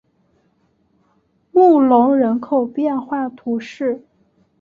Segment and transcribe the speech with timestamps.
[1.51, 4.01] 穆龙人口变化图示